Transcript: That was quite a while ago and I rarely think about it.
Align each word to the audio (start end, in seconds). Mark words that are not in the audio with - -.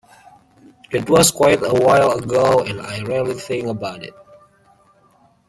That 0.91 1.07
was 1.07 1.29
quite 1.29 1.61
a 1.61 1.75
while 1.75 2.13
ago 2.13 2.61
and 2.63 2.81
I 2.81 3.03
rarely 3.03 3.35
think 3.35 3.67
about 3.67 4.01
it. 4.01 4.15